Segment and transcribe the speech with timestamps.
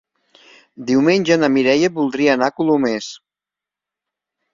[0.91, 3.11] Diumenge na Mireia voldria anar a Colomers.